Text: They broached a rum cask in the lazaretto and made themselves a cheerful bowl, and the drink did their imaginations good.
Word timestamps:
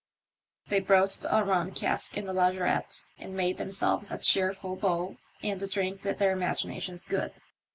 They 0.69 0.79
broached 0.79 1.27
a 1.29 1.45
rum 1.45 1.73
cask 1.73 2.17
in 2.17 2.25
the 2.25 2.33
lazaretto 2.33 3.05
and 3.19 3.37
made 3.37 3.59
themselves 3.59 4.09
a 4.09 4.17
cheerful 4.17 4.75
bowl, 4.75 5.17
and 5.43 5.59
the 5.59 5.67
drink 5.67 6.01
did 6.01 6.17
their 6.17 6.31
imaginations 6.31 7.05
good. 7.05 7.33